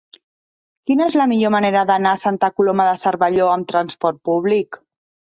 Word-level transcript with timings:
Quina 0.91 1.03
és 1.11 1.17
la 1.19 1.25
millor 1.31 1.51
manera 1.55 1.83
d'anar 1.89 2.13
a 2.17 2.21
Santa 2.21 2.49
Coloma 2.61 2.87
de 2.87 2.93
Cervelló 3.01 3.51
amb 3.57 3.69
trasport 3.73 4.19
públic? 4.31 4.81